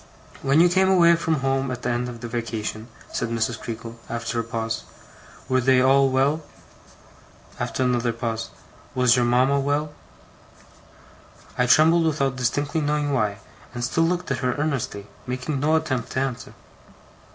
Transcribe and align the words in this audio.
'When 0.41 0.59
you 0.61 0.67
came 0.67 0.89
away 0.89 1.15
from 1.15 1.41
home 1.45 1.69
at 1.69 1.83
the 1.83 1.91
end 1.91 2.09
of 2.09 2.21
the 2.21 2.27
vacation,' 2.27 2.87
said 3.13 3.29
Mrs. 3.29 3.59
Creakle, 3.59 3.99
after 4.09 4.39
a 4.39 4.43
pause, 4.43 4.83
'were 5.47 5.61
they 5.61 5.79
all 5.79 6.09
well?' 6.09 6.41
After 7.59 7.83
another 7.83 8.11
pause, 8.11 8.49
'Was 8.95 9.15
your 9.15 9.25
mama 9.25 9.59
well?' 9.59 9.93
I 11.55 11.67
trembled 11.67 12.05
without 12.05 12.35
distinctly 12.37 12.81
knowing 12.81 13.13
why, 13.13 13.37
and 13.75 13.83
still 13.83 14.03
looked 14.05 14.31
at 14.31 14.39
her 14.39 14.55
earnestly, 14.55 15.05
making 15.27 15.59
no 15.59 15.75
attempt 15.75 16.13
to 16.13 16.19
answer. 16.21 16.53